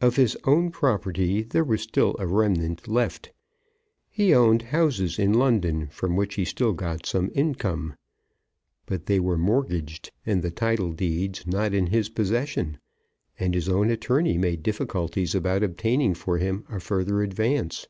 [0.00, 3.32] Of his own property there was still a remnant left.
[4.08, 7.96] He owned houses in London from which he still got some income.
[8.86, 12.78] But they were mortgaged, and the title deeds not in his possession,
[13.40, 17.88] and his own attorney made difficulties about obtaining for him a further advance.